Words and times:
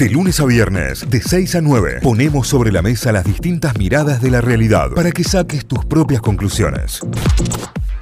De 0.00 0.08
lunes 0.08 0.40
a 0.40 0.46
viernes, 0.46 1.10
de 1.10 1.20
6 1.20 1.56
a 1.56 1.60
9, 1.60 1.98
ponemos 2.02 2.48
sobre 2.48 2.72
la 2.72 2.80
mesa 2.80 3.12
las 3.12 3.22
distintas 3.22 3.76
miradas 3.76 4.22
de 4.22 4.30
la 4.30 4.40
realidad 4.40 4.92
para 4.94 5.12
que 5.12 5.22
saques 5.24 5.66
tus 5.66 5.84
propias 5.84 6.22
conclusiones. 6.22 7.00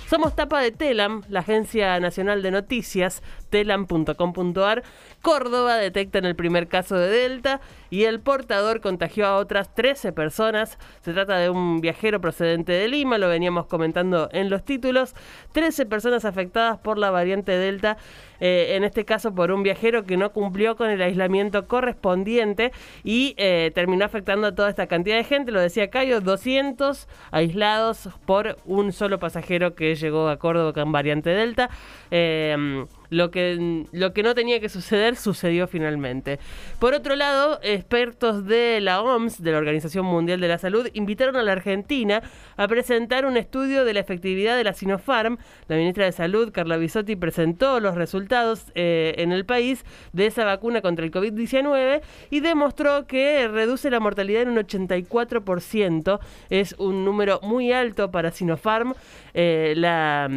Somos 0.09 0.37
tapa 0.37 0.61
de 0.61 0.71
Telam, 0.71 1.23
la 1.29 1.41
Agencia 1.41 1.99
Nacional 1.99 2.41
de 2.41 2.53
Noticias, 2.53 3.21
telam.com.ar. 3.49 4.83
Córdoba 5.23 5.77
detecta 5.77 6.19
en 6.19 6.25
el 6.25 6.37
primer 6.37 6.69
caso 6.69 6.97
de 6.97 7.09
Delta 7.09 7.61
y 7.91 8.05
el 8.05 8.21
portador 8.21 8.81
contagió 8.81 9.27
a 9.27 9.37
otras 9.37 9.75
13 9.75 10.13
personas. 10.13 10.79
Se 11.01 11.13
trata 11.13 11.39
de 11.39 11.51
un 11.51 11.81
viajero 11.81 12.21
procedente 12.21 12.73
de 12.73 12.89
Lima, 12.89 13.19
lo 13.19 13.29
veníamos 13.29 13.67
comentando 13.67 14.29
en 14.33 14.51
los 14.51 14.65
títulos. 14.65 15.15
13 15.53 15.87
personas 15.87 16.25
afectadas 16.25 16.79
por 16.79 16.99
la 16.99 17.11
variante 17.11 17.53
Delta, 17.53 17.97
eh, 18.41 18.77
en 18.77 18.85
este 18.85 19.05
caso 19.05 19.35
por 19.35 19.51
un 19.51 19.63
viajero 19.63 20.05
que 20.05 20.17
no 20.17 20.33
cumplió 20.33 20.77
con 20.77 20.91
el 20.91 21.03
aislamiento 21.03 21.67
correspondiente 21.67 22.73
y 23.03 23.35
eh, 23.37 23.73
terminó 23.75 24.05
afectando 24.05 24.49
a 24.49 24.55
toda 24.55 24.69
esta 24.69 24.87
cantidad 24.87 25.17
de 25.17 25.25
gente. 25.25 25.53
Lo 25.53 25.61
decía 25.61 25.91
Cayo, 25.91 26.21
200 26.21 27.09
aislados 27.31 28.11
por 28.27 28.57
un 28.65 28.93
solo 28.93 29.19
pasajero 29.19 29.75
que 29.75 29.95
llegó 29.95 30.29
a 30.29 30.39
Córdoba 30.39 30.73
con 30.73 30.93
variante 30.93 31.31
Delta. 31.31 31.71
Eh, 32.11 32.87
lo 33.11 33.31
que, 33.31 33.87
lo 33.93 34.13
que 34.13 34.23
no 34.23 34.35
tenía 34.35 34.61
que 34.61 34.69
suceder 34.69 35.17
sucedió 35.17 35.67
finalmente. 35.67 36.39
Por 36.79 36.95
otro 36.95 37.17
lado, 37.17 37.59
expertos 37.63 38.47
de 38.47 38.81
la 38.81 39.03
OMS, 39.03 39.43
de 39.43 39.53
la 39.53 39.59
Organización 39.59 40.07
Mundial 40.07 40.41
de 40.41 40.49
la 40.49 40.59
Salud, 40.59 40.89
invitaron 40.95 41.37
a 41.37 41.43
la 41.43 41.53
Argentina 41.53 42.23
a 42.57 42.69
presentar 42.69 43.27
un 43.27 43.37
estudio 43.37 43.85
de 43.85 43.95
la 43.95 44.01
efectividad 44.01 44.57
de 44.57 44.65
la 44.65 44.73
Sinopharm. 44.73 45.39
La 45.69 45.77
ministra 45.77 46.05
de 46.05 46.13
Salud, 46.13 46.53
Carla 46.53 46.77
Bisotti, 46.77 47.17
presentó 47.17 47.81
los 47.81 47.95
resultados 47.95 48.67
eh, 48.75 49.15
en 49.19 49.33
el 49.33 49.45
país 49.45 49.85
de 50.13 50.27
esa 50.27 50.45
vacuna 50.45 50.83
contra 50.83 51.05
el 51.05 51.11
COVID-19 51.11 52.01
y 52.31 52.41
demostró 52.41 53.07
que 53.07 53.49
reduce 53.49 53.91
la 53.91 54.01
mortalidad 54.01 54.43
en 54.43 54.51
un 54.51 54.59
84%. 54.59 56.21
Es 56.51 56.75
un 56.79 57.05
número 57.05 57.41
muy 57.43 57.73
alto 57.73 58.11
para 58.11 58.31
Sinopharm. 58.31 58.95
Eh, 59.35 59.75
la 59.77 60.29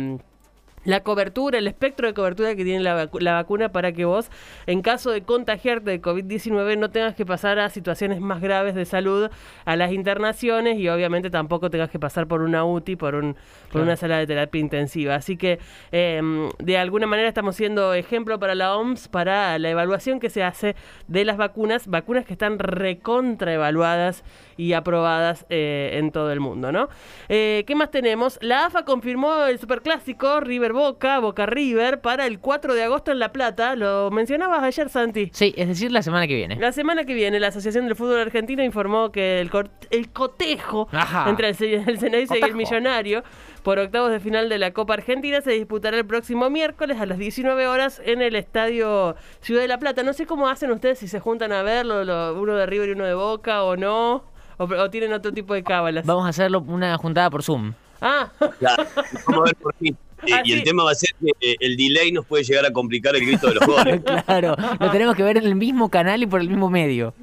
la 0.84 1.02
cobertura, 1.02 1.60
el 1.60 1.68
espectro 1.68 2.08
de 2.08 2.14
cobertura 2.14 2.56
que 2.56 2.64
tiene 2.64 2.80
la, 2.82 3.08
vacuna 3.34 3.72
para 3.72 3.92
que 3.92 4.06
vos, 4.06 4.30
en 4.66 4.82
caso 4.82 5.12
de 5.12 5.22
contagiarte 5.22 5.92
de 5.92 6.02
COVID-19, 6.02 6.78
no 6.78 6.90
tengas 6.90 7.16
que 7.16 7.26
pasar 7.26 7.60
a 7.60 7.70
situaciones 7.70 8.20
más 8.20 8.42
graves 8.42 8.76
de 8.76 8.86
salud, 8.86 9.30
a 9.66 9.76
las 9.76 9.92
internaciones 9.92 10.80
y 10.80 10.90
obviamente 10.90 11.30
tampoco 11.30 11.70
tengas 11.70 11.90
que 11.90 12.00
pasar 12.00 12.28
por 12.28 12.42
una 12.42 12.66
UTI, 12.66 12.96
por, 12.96 13.16
un, 13.16 13.36
por 13.72 13.82
una 13.82 13.96
sala 13.96 14.18
de 14.18 14.28
terapia 14.28 14.60
intensiva. 14.60 15.16
Así 15.16 15.38
que 15.38 15.60
em, 15.92 16.50
de 16.60 16.78
alguna 16.78 17.08
manera 17.08 17.28
estamos 17.28 17.56
siendo 17.56 17.94
ejemplo 17.94 18.40
para 18.40 18.56
la 18.56 18.76
OMS, 18.76 19.08
para 19.08 19.58
la 19.60 19.70
evaluación 19.70 20.20
que 20.20 20.30
se 20.30 20.44
hace 20.44 20.76
de 21.08 21.26
las 21.26 21.38
vacunas, 21.38 21.88
vacunas 21.88 22.26
que 22.26 22.34
están 22.34 22.60
recontraevaluadas 22.60 24.24
y 24.58 24.74
aprobadas 24.74 25.46
eh, 25.50 25.92
en 25.94 26.12
todo 26.12 26.32
el 26.32 26.40
mundo, 26.40 26.72
¿no? 26.72 26.90
Eh, 27.30 27.64
¿Qué 27.66 27.76
más 27.76 27.92
tenemos? 27.92 28.38
La 28.42 28.66
AFA 28.66 28.86
confirmó 28.86 29.46
el 29.46 29.60
superclásico 29.60 30.40
River 30.40 30.71
Boca, 30.74 31.20
Boca 31.20 31.46
River, 31.46 32.02
para 32.02 32.26
el 32.26 32.40
4 32.40 32.74
de 32.74 32.84
agosto 32.84 33.12
en 33.12 33.20
La 33.20 33.32
Plata. 33.32 33.76
Lo 33.76 34.10
mencionabas 34.12 34.64
ayer, 34.64 34.90
Santi. 34.90 35.30
Sí, 35.34 35.54
es 35.58 35.68
decir, 35.68 35.92
la 35.92 36.02
semana 36.02 36.28
que 36.28 36.36
viene. 36.36 36.56
La 36.58 36.72
semana 36.72 37.06
que 37.06 37.14
viene, 37.14 37.40
la 37.40 37.48
Asociación 37.48 37.86
del 37.86 37.96
Fútbol 37.96 38.20
Argentino 38.20 38.64
informó 38.64 39.12
que 39.12 39.40
el, 39.40 39.52
el 39.90 40.10
cotejo 40.10 40.88
entre 41.28 41.50
el, 41.50 41.56
el 41.60 42.28
y 42.32 42.44
el 42.44 42.56
Millonario 42.56 43.24
por 43.64 43.80
octavos 43.80 44.12
de 44.12 44.20
final 44.20 44.50
de 44.50 44.58
la 44.58 44.72
Copa 44.72 44.94
Argentina 44.96 45.42
se 45.42 45.52
disputará 45.52 45.98
el 45.98 46.06
próximo 46.06 46.50
miércoles 46.50 47.00
a 47.00 47.06
las 47.06 47.18
19 47.18 47.68
horas 47.68 48.02
en 48.04 48.22
el 48.22 48.36
Estadio 48.36 49.16
Ciudad 49.42 49.62
de 49.62 49.68
La 49.68 49.80
Plata. 49.80 50.04
No 50.04 50.14
sé 50.14 50.26
cómo 50.26 50.50
hacen 50.50 50.72
ustedes 50.72 51.00
si 51.00 51.08
se 51.08 51.20
juntan 51.20 51.52
a 51.52 51.62
verlo, 51.62 52.02
uno 52.40 52.56
de 52.56 52.66
River 52.66 52.90
y 52.90 52.92
uno 52.94 53.06
de 53.06 53.14
Boca 53.14 53.64
o 53.64 53.76
no, 53.78 54.24
o, 54.58 54.90
tienen 54.90 55.14
otro 55.14 55.32
tipo 55.32 55.54
de 55.54 55.64
cábalas. 55.64 56.06
Vamos 56.06 56.26
a 56.26 56.30
hacerlo 56.30 56.64
una 56.68 56.98
juntada 56.98 57.30
por 57.30 57.44
Zoom. 57.44 57.74
Ah. 58.02 58.32
vamos 58.40 59.42
a 59.42 59.44
ver 59.46 59.56
por. 59.56 59.76
Ah, 60.32 60.44
y 60.46 60.52
el 60.54 60.62
tema 60.62 60.84
va 60.84 60.92
a 60.92 60.94
ser 60.94 61.10
que 61.20 61.56
el 61.60 61.76
delay 61.76 62.12
nos 62.12 62.28
puede 62.28 62.44
llegar 62.44 62.64
a 62.64 62.72
complicar 62.72 63.16
el 63.16 63.26
grito 63.26 63.48
de 63.48 63.56
los 63.56 63.66
goles. 63.66 64.02
claro, 64.24 64.56
lo 64.80 64.92
tenemos 64.92 65.16
que 65.16 65.24
ver 65.24 65.38
en 65.38 65.46
el 65.46 65.56
mismo 65.56 65.90
canal 65.90 66.22
y 66.22 66.28
por 66.28 66.42
el 66.42 66.48
mismo 66.48 66.70
medio. 66.70 67.16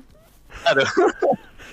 Claro. 0.65 0.83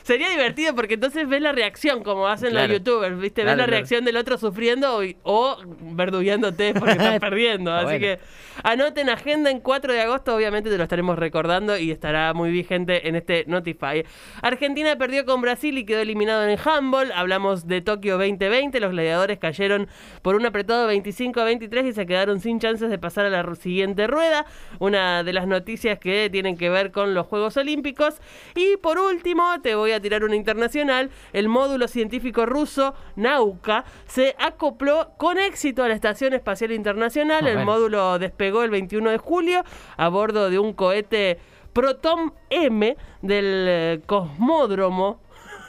Sería 0.06 0.30
divertido 0.30 0.76
porque 0.76 0.94
entonces 0.94 1.28
ves 1.28 1.42
la 1.42 1.52
reacción, 1.52 2.04
como 2.04 2.28
hacen 2.28 2.54
los 2.54 2.70
youtubers, 2.70 3.18
¿viste? 3.18 3.44
ves 3.44 3.58
la 3.58 3.66
reacción 3.66 4.06
del 4.06 4.18
otro 4.18 4.38
sufriendo 4.38 5.02
o, 5.24 5.58
verduguiándote 5.82 6.76
porque 6.76 6.92
estás 7.00 7.20
perdiendo. 7.20 7.74
Así 7.74 7.98
que 7.98 8.20
anoten 8.62 9.10
agenda 9.10 9.50
en 9.50 9.62
4 9.62 9.94
de 9.94 10.02
agosto, 10.02 10.36
obviamente 10.36 10.70
te 10.70 10.78
lo 10.78 10.84
estaremos 10.84 11.18
recordando 11.18 11.76
y 11.76 11.90
estará 11.90 12.36
muy 12.36 12.52
vigente 12.52 13.08
en 13.08 13.16
este 13.16 13.46
Notify. 13.48 14.06
Argentina 14.44 14.96
perdió 14.96 15.26
con 15.26 15.42
Brasil 15.42 15.76
y 15.76 15.86
quedó 15.88 16.02
eliminado 16.02 16.48
en 16.48 16.60
handball. 16.64 17.12
Hablamos 17.12 17.66
de 17.66 17.82
Tokio 17.82 18.20
2020. 18.20 18.80
Los 18.80 18.92
gladiadores 18.92 19.40
cayeron 19.40 19.88
por 20.22 20.36
un 20.36 20.46
apretado 20.46 20.86
25 20.86 21.42
a 21.42 21.46
23 21.46 21.84
y 21.84 21.94
se 21.94 22.06
quedaron 22.06 22.42
sin 22.42 22.60
chances 22.60 22.92
de 22.92 23.00
pasar 23.00 23.26
a 23.26 23.32
la 23.32 23.56
siguiente 23.56 24.06
rueda. 24.06 24.46
Una 24.78 25.24
de 25.24 25.34
las 25.34 25.48
noticias 25.48 25.98
que 25.98 26.30
tienen 26.30 26.58
que 26.58 26.70
ver 26.70 26.92
con 26.92 27.16
los 27.16 27.26
Juegos 27.26 27.58
Olímpicos. 27.58 28.22
Y 28.54 28.78
por 28.78 29.00
último, 29.00 29.44
te 29.64 29.74
voy 29.74 29.94
a 29.94 29.95
tirar 30.00 30.24
una 30.24 30.36
internacional, 30.36 31.10
el 31.34 31.48
módulo 31.48 31.88
científico 31.88 32.46
ruso 32.46 32.94
Nauka 33.16 33.86
se 34.08 34.36
acopló 34.40 35.12
con 35.18 35.38
éxito 35.38 35.84
a 35.84 35.88
la 35.88 35.94
Estación 35.94 36.34
Espacial 36.34 36.72
Internacional. 36.72 37.48
el 37.48 37.66
módulo 37.66 38.20
despegó 38.20 38.64
el 38.64 38.72
21 38.72 39.12
de 39.12 39.18
julio 39.18 39.64
a 39.98 40.10
bordo 40.10 40.50
de 40.50 40.60
un 40.60 40.74
cohete 40.74 41.40
Proton 41.74 42.34
M 42.50 42.96
del 43.22 43.66
eh, 43.68 44.02
cosmódromo 44.06 45.20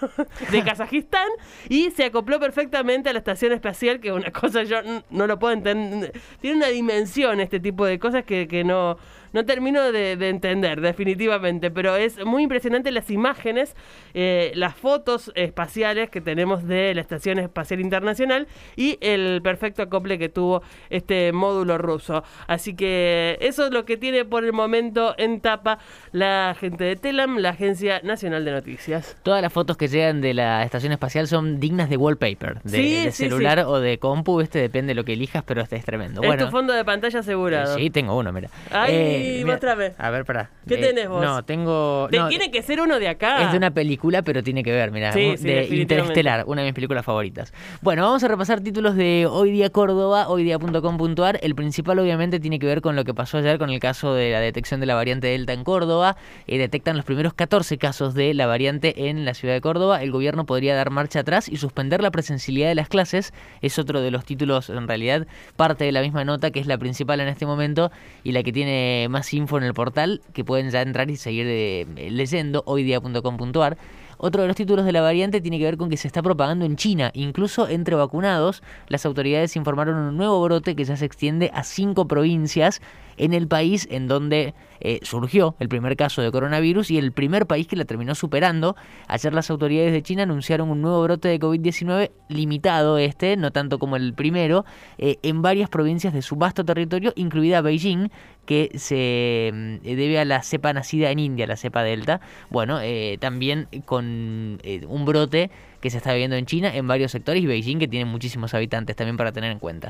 de 0.50 0.62
Kazajistán 0.62 1.28
y 1.68 1.90
se 1.90 2.04
acopló 2.04 2.38
perfectamente 2.38 3.08
a 3.08 3.12
la 3.12 3.18
estación 3.18 3.52
espacial, 3.52 4.00
que 4.00 4.08
es 4.08 4.14
una 4.14 4.30
cosa 4.30 4.62
yo 4.62 4.76
no 5.10 5.26
lo 5.26 5.38
puedo 5.38 5.52
entender. 5.52 6.12
Tiene 6.40 6.58
una 6.58 6.68
dimensión 6.68 7.40
este 7.40 7.60
tipo 7.60 7.84
de 7.84 7.98
cosas 7.98 8.24
que, 8.24 8.46
que 8.46 8.64
no, 8.64 8.98
no 9.32 9.44
termino 9.44 9.92
de, 9.92 10.12
entender, 10.12 10.80
definitivamente, 10.80 11.70
pero 11.70 11.96
es 11.96 12.24
muy 12.24 12.42
impresionante 12.42 12.90
las 12.90 13.10
imágenes, 13.10 13.76
eh, 14.14 14.52
las 14.54 14.74
fotos 14.74 15.32
espaciales 15.34 16.10
que 16.10 16.20
tenemos 16.20 16.66
de 16.66 16.94
la 16.94 17.00
Estación 17.00 17.38
Espacial 17.38 17.80
Internacional 17.80 18.46
y 18.76 18.98
el 19.00 19.40
perfecto 19.42 19.82
acople 19.82 20.18
que 20.18 20.28
tuvo 20.28 20.62
este 20.90 21.32
módulo 21.32 21.78
ruso. 21.78 22.24
Así 22.46 22.74
que 22.74 23.38
eso 23.40 23.66
es 23.66 23.72
lo 23.72 23.84
que 23.84 23.96
tiene 23.96 24.24
por 24.24 24.44
el 24.44 24.52
momento 24.52 25.14
en 25.18 25.40
tapa 25.40 25.78
la 26.12 26.56
gente 26.58 26.84
de 26.84 26.96
Telam, 26.96 27.38
la 27.38 27.50
Agencia 27.50 28.00
Nacional 28.02 28.44
de 28.44 28.52
Noticias. 28.52 29.16
Todas 29.22 29.42
las 29.42 29.52
fotos 29.52 29.76
que 29.76 29.88
llegan 29.88 30.20
de 30.20 30.34
la 30.34 30.62
Estación 30.64 30.92
Espacial 30.92 31.28
son 31.28 31.60
dignas 31.60 31.90
de 31.90 31.96
wallpaper, 31.96 32.62
de, 32.62 33.10
celular 33.12 33.60
o 33.60 33.80
de 33.80 33.98
compu, 33.98 34.40
este 34.40 34.58
depende 34.58 34.90
de 34.90 34.94
lo 34.94 35.04
que 35.04 35.14
elijas, 35.14 35.42
pero 35.44 35.62
este 35.62 35.76
es 35.76 35.84
tremendo. 35.84 36.22
Es 36.22 36.36
tu 36.38 36.48
fondo 36.48 36.72
de 36.72 36.84
pantalla 36.84 37.20
asegurado. 37.20 37.76
sí, 37.76 37.90
tengo 37.90 38.16
uno, 38.16 38.32
mira. 38.32 38.50
Ay, 38.70 39.15
Sí, 39.18 39.44
muéstrame. 39.44 39.92
A 39.98 40.10
ver, 40.10 40.24
para. 40.24 40.50
¿Qué 40.66 40.74
eh, 40.74 40.78
tenés 40.78 41.08
vos? 41.08 41.22
No, 41.22 41.44
tengo. 41.44 42.08
tiene 42.28 42.50
que 42.50 42.62
ser 42.62 42.80
uno 42.80 42.98
de 42.98 43.08
acá. 43.08 43.44
Es 43.44 43.52
de 43.52 43.58
una 43.58 43.70
película, 43.70 44.22
pero 44.22 44.42
tiene 44.42 44.62
que 44.62 44.72
ver, 44.72 44.90
mira. 44.90 45.12
de 45.12 45.68
Interestelar, 45.70 46.44
una 46.46 46.62
de 46.62 46.68
mis 46.68 46.74
películas 46.74 47.04
favoritas. 47.04 47.52
Bueno, 47.82 48.02
vamos 48.02 48.22
a 48.24 48.28
repasar 48.28 48.60
títulos 48.60 48.96
de 48.96 49.26
Hoy 49.30 49.50
Día 49.50 49.70
Córdoba, 49.70 50.28
hoydía.com.ar. 50.28 51.38
El 51.42 51.54
principal, 51.54 51.98
obviamente, 51.98 52.40
tiene 52.40 52.58
que 52.58 52.66
ver 52.66 52.80
con 52.80 52.96
lo 52.96 53.04
que 53.04 53.14
pasó 53.14 53.38
ayer 53.38 53.58
con 53.58 53.70
el 53.70 53.80
caso 53.80 54.14
de 54.14 54.30
la 54.30 54.40
detección 54.40 54.80
de 54.80 54.86
la 54.86 54.94
variante 54.94 55.28
Delta 55.28 55.52
en 55.52 55.64
Córdoba. 55.64 56.16
Eh, 56.46 56.58
detectan 56.58 56.96
los 56.96 57.04
primeros 57.04 57.34
14 57.34 57.78
casos 57.78 58.14
de 58.14 58.34
la 58.34 58.46
variante 58.46 59.08
en 59.08 59.24
la 59.24 59.34
ciudad 59.34 59.54
de 59.54 59.60
Córdoba. 59.60 60.02
El 60.02 60.10
gobierno 60.10 60.46
podría 60.46 60.74
dar 60.74 60.90
marcha 60.90 61.20
atrás 61.20 61.48
y 61.48 61.56
suspender 61.56 62.02
la 62.02 62.10
presencialidad 62.10 62.68
de 62.68 62.74
las 62.74 62.88
clases. 62.88 63.32
Es 63.62 63.78
otro 63.78 64.00
de 64.00 64.10
los 64.10 64.24
títulos, 64.24 64.70
en 64.70 64.88
realidad, 64.88 65.26
parte 65.56 65.84
de 65.84 65.92
la 65.92 66.02
misma 66.02 66.24
nota, 66.24 66.50
que 66.50 66.60
es 66.60 66.66
la 66.66 66.78
principal 66.78 67.20
en 67.20 67.28
este 67.28 67.46
momento 67.46 67.90
y 68.24 68.32
la 68.32 68.42
que 68.42 68.52
tiene 68.52 69.05
más 69.08 69.32
info 69.34 69.58
en 69.58 69.64
el 69.64 69.74
portal 69.74 70.22
que 70.32 70.44
pueden 70.44 70.70
ya 70.70 70.82
entrar 70.82 71.10
y 71.10 71.16
seguir 71.16 71.46
eh, 71.48 71.86
leyendo 72.10 72.62
hoydia.com.ar. 72.66 73.76
Otro 74.18 74.42
de 74.42 74.48
los 74.48 74.56
títulos 74.56 74.86
de 74.86 74.92
la 74.92 75.02
variante 75.02 75.40
tiene 75.40 75.58
que 75.58 75.64
ver 75.64 75.76
con 75.76 75.90
que 75.90 75.98
se 75.98 76.08
está 76.08 76.22
propagando 76.22 76.64
en 76.64 76.76
China, 76.76 77.10
incluso 77.12 77.68
entre 77.68 77.96
vacunados. 77.96 78.62
Las 78.88 79.04
autoridades 79.04 79.56
informaron 79.56 79.96
un 79.96 80.16
nuevo 80.16 80.42
brote 80.42 80.74
que 80.74 80.84
ya 80.84 80.96
se 80.96 81.04
extiende 81.04 81.50
a 81.52 81.64
cinco 81.64 82.08
provincias 82.08 82.80
en 83.16 83.34
el 83.34 83.48
país 83.48 83.86
en 83.90 84.08
donde 84.08 84.54
eh, 84.80 85.00
surgió 85.02 85.56
el 85.58 85.68
primer 85.68 85.96
caso 85.96 86.22
de 86.22 86.30
coronavirus 86.30 86.90
y 86.90 86.98
el 86.98 87.12
primer 87.12 87.46
país 87.46 87.66
que 87.66 87.76
la 87.76 87.84
terminó 87.84 88.14
superando. 88.14 88.76
Ayer 89.08 89.32
las 89.32 89.50
autoridades 89.50 89.92
de 89.92 90.02
China 90.02 90.24
anunciaron 90.24 90.70
un 90.70 90.82
nuevo 90.82 91.02
brote 91.02 91.28
de 91.28 91.40
COVID-19 91.40 92.10
limitado 92.28 92.98
este, 92.98 93.36
no 93.36 93.50
tanto 93.50 93.78
como 93.78 93.96
el 93.96 94.14
primero, 94.14 94.64
eh, 94.98 95.18
en 95.22 95.42
varias 95.42 95.70
provincias 95.70 96.12
de 96.12 96.22
su 96.22 96.36
vasto 96.36 96.64
territorio, 96.64 97.12
incluida 97.16 97.60
Beijing, 97.60 98.10
que 98.46 98.70
se 98.76 99.50
mm, 99.52 99.84
debe 99.84 100.18
a 100.18 100.24
la 100.24 100.42
cepa 100.42 100.72
nacida 100.72 101.10
en 101.10 101.18
India, 101.18 101.46
la 101.46 101.56
cepa 101.56 101.82
Delta. 101.82 102.20
Bueno, 102.50 102.80
eh, 102.80 103.18
también 103.20 103.68
con 103.84 104.58
eh, 104.62 104.84
un 104.88 105.04
brote 105.04 105.50
que 105.86 105.90
se 105.90 105.98
está 105.98 106.10
viviendo 106.10 106.34
en 106.34 106.46
China 106.46 106.74
en 106.74 106.88
varios 106.88 107.12
sectores 107.12 107.40
y 107.40 107.46
Beijing 107.46 107.78
que 107.78 107.86
tiene 107.86 108.06
muchísimos 108.06 108.54
habitantes 108.54 108.96
también 108.96 109.16
para 109.16 109.30
tener 109.30 109.52
en 109.52 109.60
cuenta. 109.60 109.88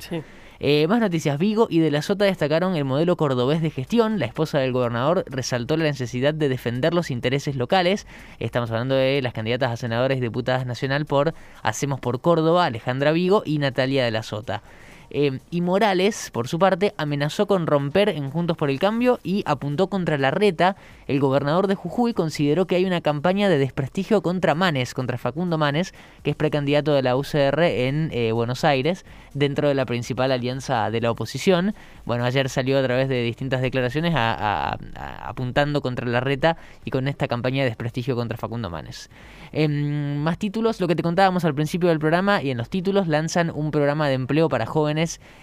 Eh, 0.60 0.86
más 0.88 1.00
noticias, 1.00 1.38
Vigo 1.38 1.68
y 1.70 1.78
de 1.78 1.90
la 1.90 2.02
Sota 2.02 2.26
destacaron 2.26 2.76
el 2.76 2.84
modelo 2.84 3.16
cordobés 3.16 3.62
de 3.62 3.70
gestión. 3.70 4.18
La 4.18 4.26
esposa 4.26 4.58
del 4.58 4.72
gobernador 4.72 5.24
resaltó 5.26 5.74
la 5.78 5.84
necesidad 5.84 6.34
de 6.34 6.50
defender 6.50 6.92
los 6.92 7.10
intereses 7.10 7.56
locales. 7.56 8.06
Estamos 8.40 8.70
hablando 8.70 8.94
de 8.94 9.22
las 9.22 9.32
candidatas 9.32 9.70
a 9.70 9.76
senadores 9.78 10.18
y 10.18 10.20
diputadas 10.20 10.66
nacional 10.66 11.06
por 11.06 11.32
Hacemos 11.62 11.98
por 11.98 12.20
Córdoba, 12.20 12.66
Alejandra 12.66 13.12
Vigo 13.12 13.42
y 13.46 13.56
Natalia 13.56 14.04
de 14.04 14.10
la 14.10 14.22
Sota. 14.22 14.62
Eh, 15.10 15.38
y 15.50 15.60
Morales, 15.60 16.30
por 16.32 16.48
su 16.48 16.58
parte, 16.58 16.94
amenazó 16.96 17.46
con 17.46 17.66
romper 17.66 18.08
en 18.08 18.30
Juntos 18.30 18.56
por 18.56 18.70
el 18.70 18.78
Cambio 18.78 19.20
y 19.22 19.42
apuntó 19.46 19.88
contra 19.88 20.18
la 20.18 20.30
reta. 20.30 20.76
El 21.06 21.20
gobernador 21.20 21.66
de 21.66 21.74
Jujuy 21.74 22.12
consideró 22.12 22.66
que 22.66 22.76
hay 22.76 22.84
una 22.84 23.00
campaña 23.00 23.48
de 23.48 23.58
desprestigio 23.58 24.22
contra 24.22 24.54
Manes, 24.54 24.94
contra 24.94 25.18
Facundo 25.18 25.58
Manes, 25.58 25.94
que 26.22 26.30
es 26.30 26.36
precandidato 26.36 26.94
de 26.94 27.02
la 27.02 27.16
UCR 27.16 27.62
en 27.62 28.10
eh, 28.12 28.32
Buenos 28.32 28.64
Aires, 28.64 29.04
dentro 29.34 29.68
de 29.68 29.74
la 29.74 29.86
principal 29.86 30.32
alianza 30.32 30.90
de 30.90 31.00
la 31.00 31.10
oposición. 31.10 31.74
Bueno, 32.04 32.24
ayer 32.24 32.48
salió 32.48 32.78
a 32.78 32.82
través 32.82 33.08
de 33.08 33.22
distintas 33.22 33.62
declaraciones 33.62 34.14
apuntando 34.16 35.80
contra 35.80 36.06
la 36.06 36.20
reta 36.20 36.56
y 36.84 36.90
con 36.90 37.08
esta 37.08 37.28
campaña 37.28 37.62
de 37.62 37.68
desprestigio 37.68 38.16
contra 38.16 38.36
Facundo 38.36 38.70
Manes. 38.70 39.10
En 39.52 40.22
más 40.22 40.38
títulos, 40.38 40.80
lo 40.80 40.88
que 40.88 40.96
te 40.96 41.02
contábamos 41.02 41.44
al 41.44 41.54
principio 41.54 41.88
del 41.88 41.98
programa 41.98 42.42
y 42.42 42.50
en 42.50 42.58
los 42.58 42.68
títulos 42.68 43.06
lanzan 43.08 43.50
un 43.54 43.70
programa 43.70 44.08
de 44.08 44.14
empleo 44.14 44.48
para 44.48 44.66
jóvenes 44.66 44.95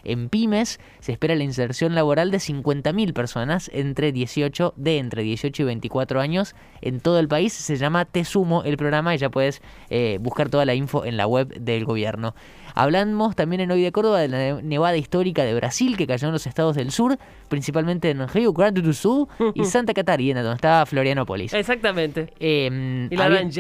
en 0.04 0.30
pymes. 0.30 0.80
Se 1.00 1.12
espera 1.12 1.36
la 1.36 1.44
inserción 1.44 1.96
laboral 1.96 2.32
de 2.32 2.38
50.000 2.38 3.14
personas 3.14 3.70
entre 3.74 4.12
18 4.12 4.74
de 4.76 4.98
entre 4.98 5.24
18 5.24 5.62
y 5.62 5.66
24 5.66 6.20
años 6.20 6.56
en 6.82 7.00
todo 7.00 7.20
el 7.20 7.28
país. 7.28 7.54
Se 7.54 7.78
llama 7.78 8.06
Te 8.06 8.26
Sumo 8.26 8.64
el 8.64 8.78
programa 8.78 9.14
y 9.16 9.18
ya 9.18 9.30
puedes 9.30 9.62
eh, 9.90 10.18
buscar 10.22 10.50
toda 10.50 10.66
la 10.66 10.76
info 10.76 11.06
en 11.06 11.18
la 11.18 11.28
web 11.28 11.54
del 11.60 11.86
gobierno. 11.86 12.36
Hablamos 12.76 13.36
también 13.36 13.62
en 13.62 13.72
Hoy 13.72 13.82
de 13.82 13.92
Córdoba 13.92 14.20
de 14.20 14.28
la 14.28 14.62
nevada 14.62 14.98
histórica 14.98 15.44
de 15.44 15.54
Brasil 15.54 15.96
que 15.98 16.08
cayó 16.08 16.28
en 16.28 16.34
los 16.34 16.48
estados 16.48 16.76
del 16.76 16.92
sur, 16.92 17.18
principalmente 17.48 18.10
en 18.10 18.28
Rio 18.28 18.54
Grande 18.54 18.82
do 18.82 18.94
Sul 18.94 19.28
y 19.54 19.66
Santa 19.66 19.94
Catarina, 19.94 20.42
donde 20.42 20.56
estaba 20.56 20.86
Florianópolis. 20.86 21.54
Exactamente. 21.54 22.34
Em, 22.40 23.08
y 23.12 23.16
la 23.16 23.26
habían, 23.26 23.52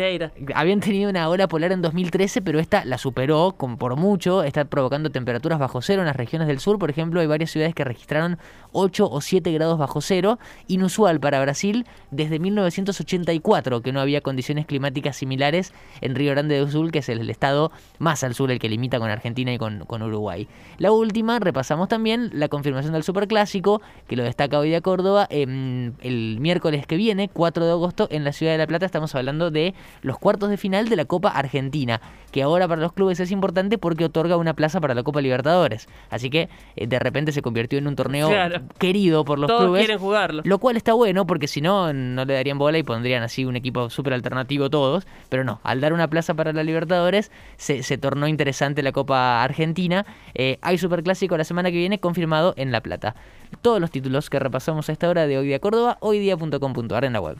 habían 0.55 0.79
tenido 0.79 1.09
una 1.09 1.29
ola 1.29 1.47
polar 1.47 1.71
en 1.71 1.81
2013, 1.81 2.41
pero 2.41 2.59
esta 2.59 2.85
la 2.85 2.97
superó 2.97 3.53
con, 3.55 3.77
por 3.77 3.95
mucho. 3.95 4.43
Está 4.43 4.65
provocando 4.65 5.11
temperaturas 5.11 5.59
bajo 5.59 5.81
cero 5.81 6.01
en 6.01 6.07
las 6.07 6.15
regiones 6.15 6.47
del 6.47 6.59
sur. 6.59 6.79
Por 6.79 6.89
ejemplo, 6.89 7.21
hay 7.21 7.27
varias 7.27 7.51
ciudades 7.51 7.75
que 7.75 7.83
registraron 7.83 8.39
8 8.71 9.09
o 9.09 9.21
7 9.21 9.51
grados 9.51 9.77
bajo 9.77 10.01
cero, 10.01 10.39
inusual 10.67 11.19
para 11.19 11.39
Brasil 11.41 11.85
desde 12.11 12.39
1984, 12.39 13.81
que 13.81 13.91
no 13.91 14.01
había 14.01 14.21
condiciones 14.21 14.65
climáticas 14.65 15.17
similares 15.17 15.73
en 16.01 16.15
Río 16.15 16.31
Grande 16.31 16.57
do 16.57 16.67
Sul, 16.67 16.91
que 16.91 16.99
es 16.99 17.09
el 17.09 17.29
estado 17.29 17.71
más 17.99 18.23
al 18.23 18.33
sur, 18.33 18.51
el 18.51 18.59
que 18.59 18.69
limita 18.69 18.99
con 18.99 19.02
Argentina 19.09 19.53
y 19.53 19.57
con, 19.57 19.83
Uruguay. 20.01 20.47
La 20.77 20.91
última, 20.91 21.39
repasamos 21.39 21.87
también 21.87 22.29
la 22.33 22.47
confirmación 22.47 22.93
del 22.93 23.03
Superclásico, 23.03 23.81
que 24.07 24.15
lo 24.15 24.23
destaca 24.23 24.59
hoy 24.59 24.69
de 24.69 24.81
Córdoba, 24.81 25.27
el 25.29 26.37
miércoles 26.39 26.85
que 26.87 26.97
viene, 26.97 27.29
4 27.29 27.65
de 27.65 27.71
agosto, 27.71 28.07
en 28.11 28.23
la 28.23 28.31
ciudad 28.31 28.53
de 28.53 28.57
La 28.57 28.67
Plata, 28.67 28.85
estamos 28.85 29.13
hablando 29.15 29.51
de 29.51 29.73
los 30.01 30.17
cuartos 30.17 30.49
de 30.49 30.57
final 30.57 30.89
de 30.89 30.95
la 30.95 31.05
Copa 31.05 31.29
Argentina, 31.29 32.01
que 32.31 32.43
ahora 32.43 32.67
para 32.67 32.81
los 32.81 32.93
clubes 32.93 33.19
es 33.19 33.31
importante 33.31 33.77
porque 33.77 34.05
otorga 34.05 34.37
una 34.37 34.53
plaza 34.53 34.81
para 34.81 34.93
la 34.95 35.03
Copa 35.03 35.21
Libertadores. 35.21 35.87
Así 36.09 36.29
que 36.29 36.49
eh, 36.75 36.87
de 36.87 36.99
repente 36.99 37.31
se 37.31 37.41
convirtió 37.41 37.77
en 37.79 37.87
un 37.87 37.95
torneo 37.95 38.29
querido 38.77 39.23
por 39.25 39.39
los 39.39 39.47
Todos 39.47 39.63
clubes. 39.63 39.81
quieren 39.81 39.99
jugarlo. 39.99 40.41
Lo 40.45 40.57
cual 40.59 40.77
está 40.77 40.93
bueno 40.93 41.27
porque 41.27 41.47
si 41.47 41.61
no, 41.61 41.93
no 41.93 42.25
le 42.25 42.33
darían 42.33 42.57
bola 42.57 42.77
y 42.77 42.83
pondrían 42.83 43.23
así 43.23 43.45
un 43.45 43.55
equipo 43.55 43.89
súper 43.89 44.13
alternativo 44.13 44.69
todos. 44.69 45.05
Pero 45.29 45.43
no, 45.43 45.59
al 45.63 45.81
dar 45.81 45.93
una 45.93 46.07
plaza 46.07 46.33
para 46.33 46.53
la 46.53 46.63
Libertadores 46.63 47.31
se, 47.57 47.83
se 47.83 47.97
tornó 47.97 48.27
interesante 48.27 48.81
la 48.81 48.91
Copa 48.93 49.43
Argentina. 49.43 50.05
Eh, 50.33 50.57
hay 50.61 50.77
Superclásico 50.77 51.37
la 51.37 51.43
semana 51.43 51.71
que 51.71 51.77
viene 51.77 51.99
confirmado 51.99 52.53
en 52.55 52.71
La 52.71 52.81
Plata. 52.81 53.15
Todos 53.61 53.81
los 53.81 53.91
títulos 53.91 54.29
que 54.29 54.39
repasamos 54.39 54.89
a 54.89 54.93
esta 54.93 55.09
hora 55.09 55.27
de 55.27 55.37
Hoy 55.37 55.47
Día 55.47 55.59
Córdoba, 55.59 55.97
hoydía.com.ar 55.99 57.05
en 57.05 57.13
la 57.13 57.21
web. 57.21 57.37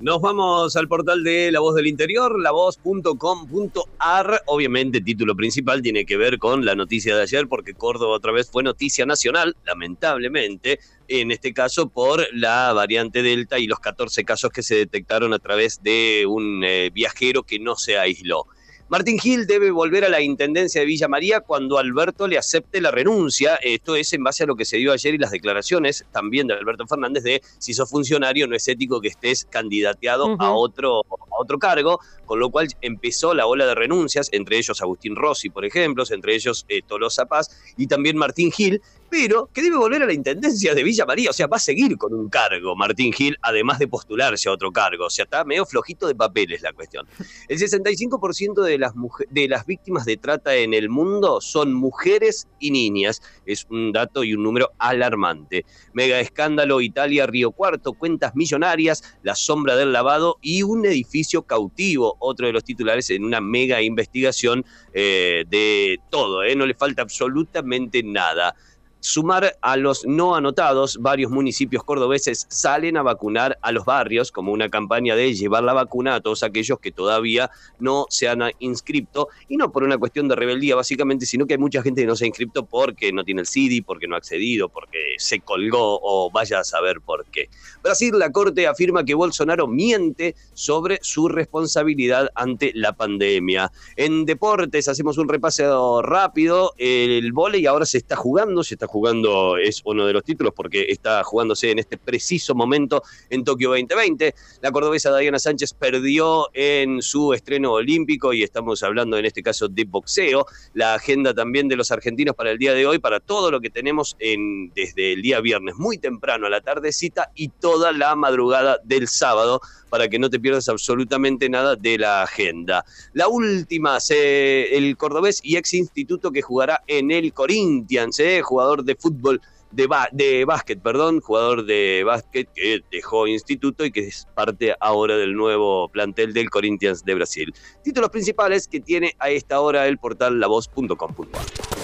Nos 0.00 0.20
vamos 0.22 0.74
al 0.76 0.88
portal 0.88 1.22
de 1.22 1.52
La 1.52 1.60
Voz 1.60 1.74
del 1.74 1.86
Interior, 1.86 2.40
lavoz.com.ar. 2.40 4.42
Obviamente, 4.46 5.02
título 5.02 5.36
principal 5.36 5.82
tiene 5.82 6.06
que 6.06 6.16
ver 6.16 6.38
con 6.38 6.64
la 6.64 6.74
noticia 6.74 7.14
de 7.14 7.20
ayer, 7.20 7.46
porque 7.48 7.74
Córdoba 7.74 8.16
otra 8.16 8.32
vez 8.32 8.50
fue 8.50 8.62
noticia 8.62 9.04
nacional, 9.04 9.54
lamentablemente, 9.66 10.80
en 11.06 11.30
este 11.30 11.52
caso 11.52 11.90
por 11.90 12.26
la 12.32 12.72
variante 12.72 13.22
Delta 13.22 13.58
y 13.58 13.66
los 13.66 13.80
14 13.80 14.24
casos 14.24 14.50
que 14.50 14.62
se 14.62 14.76
detectaron 14.76 15.34
a 15.34 15.38
través 15.38 15.82
de 15.82 16.24
un 16.26 16.64
eh, 16.64 16.88
viajero 16.94 17.42
que 17.42 17.58
no 17.58 17.76
se 17.76 17.98
aisló. 17.98 18.46
Martín 18.90 19.20
Gil 19.20 19.46
debe 19.46 19.70
volver 19.70 20.04
a 20.04 20.08
la 20.08 20.20
Intendencia 20.20 20.80
de 20.80 20.86
Villa 20.88 21.06
María 21.06 21.42
cuando 21.42 21.78
Alberto 21.78 22.26
le 22.26 22.36
acepte 22.36 22.80
la 22.80 22.90
renuncia. 22.90 23.54
Esto 23.62 23.94
es 23.94 24.12
en 24.14 24.24
base 24.24 24.42
a 24.42 24.46
lo 24.48 24.56
que 24.56 24.64
se 24.64 24.78
dio 24.78 24.90
ayer 24.90 25.14
y 25.14 25.18
las 25.18 25.30
declaraciones 25.30 26.04
también 26.10 26.48
de 26.48 26.54
Alberto 26.54 26.88
Fernández 26.88 27.22
de 27.22 27.40
si 27.58 27.72
sos 27.72 27.88
funcionario 27.88 28.48
no 28.48 28.56
es 28.56 28.66
ético 28.66 29.00
que 29.00 29.06
estés 29.06 29.44
candidateado 29.48 30.34
a, 30.40 30.50
otro, 30.50 31.02
a 31.08 31.40
otro 31.40 31.60
cargo, 31.60 32.00
con 32.26 32.40
lo 32.40 32.50
cual 32.50 32.66
empezó 32.80 33.32
la 33.32 33.46
ola 33.46 33.64
de 33.64 33.76
renuncias, 33.76 34.28
entre 34.32 34.58
ellos 34.58 34.82
Agustín 34.82 35.14
Rossi, 35.14 35.50
por 35.50 35.64
ejemplo, 35.64 36.02
entre 36.10 36.34
ellos 36.34 36.66
eh, 36.68 36.82
Tolosa 36.84 37.26
Paz 37.26 37.48
y 37.76 37.86
también 37.86 38.16
Martín 38.16 38.50
Gil, 38.50 38.82
pero 39.10 39.50
que 39.52 39.62
debe 39.62 39.76
volver 39.76 40.02
a 40.02 40.06
la 40.06 40.12
Intendencia 40.12 40.74
de 40.74 40.84
Villa 40.84 41.04
María, 41.04 41.30
o 41.30 41.32
sea, 41.32 41.46
va 41.46 41.56
a 41.56 41.60
seguir 41.60 41.98
con 41.98 42.14
un 42.14 42.28
cargo 42.28 42.76
Martín 42.76 43.12
Gil, 43.12 43.36
además 43.42 43.78
de 43.78 43.88
postularse 43.88 44.48
a 44.48 44.52
otro 44.52 44.70
cargo, 44.70 45.06
o 45.06 45.10
sea, 45.10 45.24
está 45.24 45.44
medio 45.44 45.66
flojito 45.66 46.06
de 46.06 46.14
papeles 46.14 46.62
la 46.62 46.72
cuestión. 46.72 47.06
El 47.48 47.58
65% 47.58 48.62
de 48.62 48.78
las, 48.78 48.92
de 49.30 49.48
las 49.48 49.66
víctimas 49.66 50.04
de 50.04 50.16
trata 50.16 50.54
en 50.54 50.74
el 50.74 50.88
mundo 50.88 51.40
son 51.40 51.74
mujeres 51.74 52.46
y 52.60 52.70
niñas, 52.70 53.20
es 53.46 53.66
un 53.70 53.92
dato 53.92 54.22
y 54.22 54.34
un 54.34 54.42
número 54.42 54.70
alarmante. 54.78 55.64
Mega 55.92 56.20
escándalo 56.20 56.80
Italia 56.80 57.26
Río 57.26 57.50
Cuarto, 57.50 57.94
cuentas 57.94 58.36
millonarias, 58.36 59.02
la 59.22 59.34
sombra 59.34 59.76
del 59.76 59.92
lavado 59.92 60.38
y 60.40 60.62
un 60.62 60.86
edificio 60.86 61.42
cautivo, 61.42 62.16
otro 62.20 62.46
de 62.46 62.52
los 62.52 62.64
titulares 62.64 63.10
en 63.10 63.24
una 63.24 63.40
mega 63.40 63.82
investigación 63.82 64.64
eh, 64.92 65.44
de 65.48 65.98
todo, 66.10 66.44
¿eh? 66.44 66.54
no 66.54 66.66
le 66.66 66.74
falta 66.74 67.02
absolutamente 67.02 68.02
nada 68.02 68.54
sumar 69.00 69.56
a 69.60 69.76
los 69.76 70.06
no 70.06 70.34
anotados, 70.34 70.98
varios 71.00 71.30
municipios 71.30 71.82
cordobeses 71.84 72.46
salen 72.48 72.96
a 72.96 73.02
vacunar 73.02 73.58
a 73.62 73.72
los 73.72 73.84
barrios 73.84 74.30
como 74.30 74.52
una 74.52 74.68
campaña 74.68 75.16
de 75.16 75.34
llevar 75.34 75.64
la 75.64 75.72
vacuna 75.72 76.14
a 76.14 76.20
todos 76.20 76.42
aquellos 76.42 76.78
que 76.78 76.92
todavía 76.92 77.50
no 77.78 78.06
se 78.08 78.28
han 78.28 78.40
inscrito 78.58 79.28
y 79.48 79.56
no 79.56 79.72
por 79.72 79.82
una 79.82 79.98
cuestión 79.98 80.28
de 80.28 80.36
rebeldía 80.36 80.76
básicamente, 80.76 81.26
sino 81.26 81.46
que 81.46 81.54
hay 81.54 81.58
mucha 81.58 81.82
gente 81.82 82.02
que 82.02 82.06
no 82.06 82.16
se 82.16 82.24
ha 82.24 82.28
inscrito 82.28 82.66
porque 82.66 83.12
no 83.12 83.24
tiene 83.24 83.40
el 83.40 83.46
CD, 83.46 83.82
porque 83.84 84.06
no 84.06 84.14
ha 84.14 84.18
accedido, 84.18 84.68
porque 84.68 85.09
se 85.20 85.40
colgó 85.40 86.00
o 86.02 86.30
vaya 86.30 86.60
a 86.60 86.64
saber 86.64 87.00
por 87.00 87.26
qué. 87.26 87.48
Brasil, 87.82 88.18
la 88.18 88.30
Corte 88.30 88.66
afirma 88.66 89.04
que 89.04 89.14
Bolsonaro 89.14 89.66
miente 89.66 90.34
sobre 90.54 90.98
su 91.02 91.28
responsabilidad 91.28 92.30
ante 92.34 92.72
la 92.74 92.92
pandemia. 92.92 93.70
En 93.96 94.24
deportes 94.24 94.88
hacemos 94.88 95.18
un 95.18 95.28
repaso 95.28 96.02
rápido, 96.02 96.74
el 96.78 97.32
volei 97.32 97.66
ahora 97.66 97.86
se 97.86 97.98
está 97.98 98.16
jugando, 98.16 98.62
se 98.64 98.74
está 98.74 98.86
jugando, 98.86 99.56
es 99.56 99.82
uno 99.84 100.06
de 100.06 100.12
los 100.12 100.24
títulos 100.24 100.52
porque 100.54 100.86
está 100.88 101.22
jugándose 101.24 101.70
en 101.70 101.78
este 101.78 101.96
preciso 101.98 102.54
momento 102.54 103.02
en 103.28 103.44
Tokio 103.44 103.70
2020. 103.70 104.34
La 104.62 104.72
cordobesa 104.72 105.16
Diana 105.16 105.38
Sánchez 105.38 105.74
perdió 105.74 106.48
en 106.54 107.02
su 107.02 107.32
estreno 107.34 107.72
olímpico 107.72 108.32
y 108.32 108.42
estamos 108.42 108.82
hablando 108.82 109.16
en 109.18 109.24
este 109.24 109.42
caso 109.42 109.68
de 109.68 109.84
boxeo. 109.84 110.46
La 110.74 110.94
agenda 110.94 111.34
también 111.34 111.68
de 111.68 111.76
los 111.76 111.90
argentinos 111.90 112.34
para 112.34 112.50
el 112.50 112.58
día 112.58 112.74
de 112.74 112.86
hoy, 112.86 112.98
para 112.98 113.20
todo 113.20 113.50
lo 113.50 113.60
que 113.60 113.70
tenemos 113.70 114.16
en, 114.18 114.70
desde 114.74 115.09
el 115.12 115.22
día 115.22 115.40
viernes, 115.40 115.76
muy 115.76 115.98
temprano 115.98 116.46
a 116.46 116.50
la 116.50 116.60
tardecita 116.60 117.30
y 117.34 117.48
toda 117.48 117.92
la 117.92 118.14
madrugada 118.16 118.78
del 118.84 119.08
sábado 119.08 119.60
para 119.88 120.08
que 120.08 120.18
no 120.18 120.30
te 120.30 120.40
pierdas 120.40 120.68
absolutamente 120.68 121.48
nada 121.48 121.76
de 121.76 121.98
la 121.98 122.22
agenda. 122.22 122.84
La 123.12 123.28
última, 123.28 123.98
el 124.08 124.96
cordobés 124.96 125.40
y 125.42 125.56
ex 125.56 125.74
instituto 125.74 126.30
que 126.30 126.42
jugará 126.42 126.82
en 126.86 127.10
el 127.10 127.32
Corinthians, 127.32 128.18
¿eh? 128.20 128.40
jugador 128.42 128.84
de 128.84 128.94
fútbol, 128.94 129.40
de, 129.72 129.88
de 130.12 130.44
básquet, 130.44 130.80
perdón, 130.80 131.20
jugador 131.20 131.64
de 131.64 132.02
básquet 132.04 132.48
que 132.54 132.80
dejó 132.90 133.26
instituto 133.26 133.84
y 133.84 133.92
que 133.92 134.08
es 134.08 134.26
parte 134.34 134.74
ahora 134.80 135.16
del 135.16 135.34
nuevo 135.34 135.88
plantel 135.88 136.32
del 136.32 136.50
Corinthians 136.50 137.04
de 137.04 137.14
Brasil. 137.14 137.54
Títulos 137.82 138.10
principales 138.10 138.66
que 138.68 138.80
tiene 138.80 139.14
a 139.18 139.30
esta 139.30 139.60
hora 139.60 139.86
el 139.86 139.98
portal 139.98 140.40
lavoz.com.ar. 140.40 141.79